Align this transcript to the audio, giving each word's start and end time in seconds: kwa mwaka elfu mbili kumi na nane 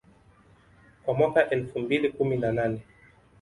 kwa 1.05 1.13
mwaka 1.13 1.49
elfu 1.49 1.79
mbili 1.79 2.09
kumi 2.11 2.37
na 2.37 2.51
nane 2.51 2.81